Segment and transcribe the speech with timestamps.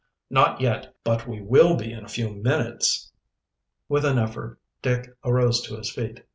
[0.31, 3.11] "Not yet, but we will be in a few minutes."
[3.87, 6.23] With an effort Dick arose to his feet.